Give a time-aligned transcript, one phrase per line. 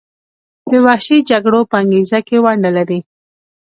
[0.71, 2.99] د وحشي جګړو په انګیزه کې ونډه لري.